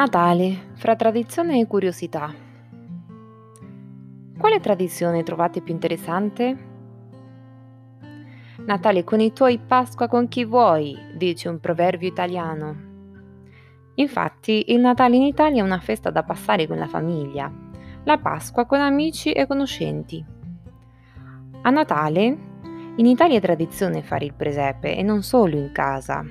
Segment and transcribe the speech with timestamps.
[0.00, 2.32] Natale, fra tradizione e curiosità.
[4.38, 6.56] Quale tradizione trovate più interessante?
[8.64, 12.76] Natale con i tuoi, Pasqua con chi vuoi, dice un proverbio italiano.
[13.96, 17.52] Infatti, il Natale in Italia è una festa da passare con la famiglia,
[18.04, 20.24] la Pasqua con amici e conoscenti.
[21.60, 22.24] A Natale,
[22.96, 26.24] in Italia è tradizione fare il presepe e non solo in casa.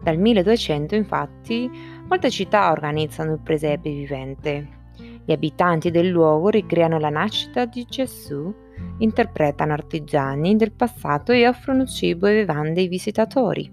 [0.00, 1.70] Dal 1200 infatti
[2.08, 4.76] molte città organizzano il presepe vivente.
[5.24, 8.52] Gli abitanti del luogo ricreano la nascita di Gesù,
[8.98, 13.70] interpretano artigiani del passato e offrono cibo e bevande ai visitatori.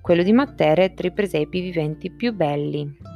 [0.00, 3.10] Quello di Matera è tra i presepi viventi più belli.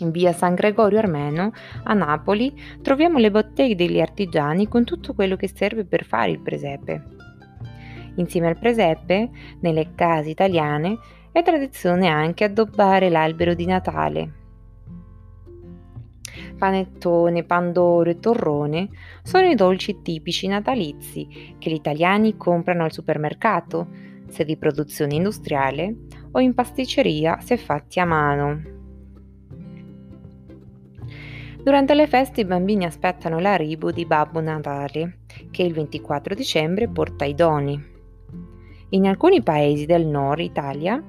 [0.00, 1.52] In via San Gregorio Armeno,
[1.84, 2.52] a Napoli,
[2.82, 7.02] troviamo le botteghe degli artigiani con tutto quello che serve per fare il presepe.
[8.16, 10.98] Insieme al presepe, nelle case italiane,
[11.32, 14.32] è tradizione anche addobbare l'albero di Natale.
[16.58, 18.88] Panettone, pandoro e torrone
[19.22, 23.88] sono i dolci tipici natalizi che gli italiani comprano al supermercato,
[24.28, 25.96] se di produzione industriale,
[26.32, 28.78] o in pasticceria se fatti a mano.
[31.62, 35.20] Durante le feste i bambini aspettano l'arrivo di Babbo Natale,
[35.50, 37.98] che il 24 dicembre porta i doni.
[38.92, 41.00] In alcuni paesi del nord Italia,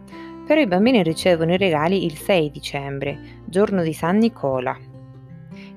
[0.45, 4.77] però i bambini ricevono i regali il 6 dicembre, giorno di San Nicola.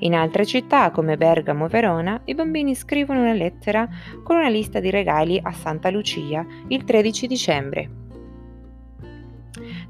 [0.00, 3.88] In altre città come Bergamo e Verona, i bambini scrivono una lettera
[4.22, 7.90] con una lista di regali a Santa Lucia il 13 dicembre.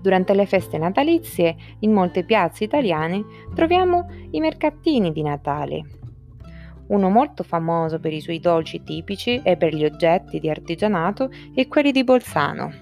[0.01, 3.25] Durante le feste natalizie, in molte piazze italiane,
[3.57, 5.83] troviamo i mercatini di Natale,
[6.89, 11.67] uno molto famoso per i suoi dolci tipici e per gli oggetti di artigianato è
[11.69, 12.73] quelli di Bolzano.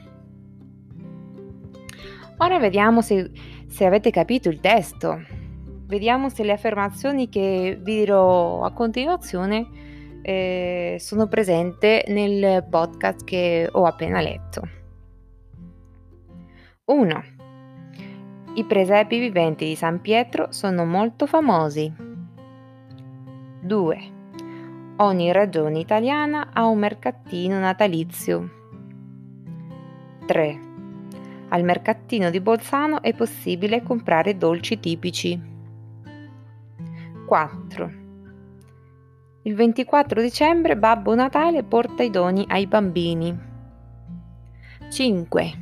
[2.39, 3.31] Ora vediamo se,
[3.69, 5.21] se avete capito il testo.
[5.87, 9.67] Vediamo se le affermazioni che vi dirò a continuazione
[10.23, 14.63] eh, sono presenti nel podcast che ho appena letto.
[16.85, 17.23] 1.
[18.55, 22.02] I presepi viventi di San Pietro sono molto famosi.
[23.73, 24.13] 2.
[24.97, 28.51] Ogni regione italiana ha un mercatino natalizio.
[30.27, 30.61] 3.
[31.49, 35.41] Al mercatino di Bolzano è possibile comprare dolci tipici.
[37.27, 37.93] 4.
[39.45, 43.35] Il 24 dicembre Babbo Natale porta i doni ai bambini.
[44.91, 45.53] 5.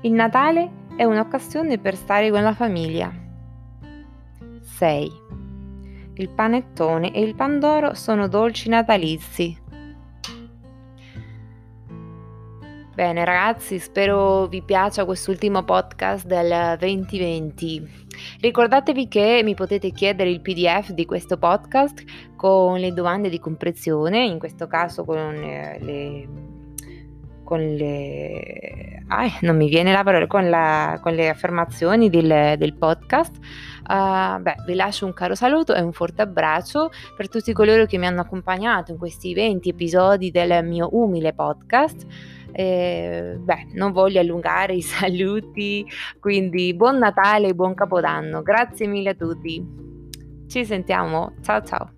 [0.00, 3.12] Il Natale è un'occasione per stare con la famiglia.
[4.62, 5.27] 6.
[6.18, 9.56] Il panettone e il pandoro sono dolci natalizi.
[12.92, 18.06] Bene ragazzi, spero vi piaccia quest'ultimo podcast del 2020.
[18.40, 22.02] Ricordatevi che mi potete chiedere il PDF di questo podcast
[22.34, 26.28] con le domande di comprensione, in questo caso con eh, le
[27.48, 32.74] con le, ah, non mi viene la parola, con, la, con le affermazioni del, del
[32.74, 33.36] podcast.
[33.88, 37.96] Uh, beh, vi lascio un caro saluto e un forte abbraccio per tutti coloro che
[37.96, 42.04] mi hanno accompagnato in questi 20 episodi del mio umile podcast.
[42.52, 45.86] Eh, beh, non voglio allungare i saluti,
[46.20, 48.42] quindi buon Natale e buon Capodanno.
[48.42, 49.64] Grazie mille a tutti.
[50.46, 51.32] Ci sentiamo.
[51.40, 51.97] Ciao ciao.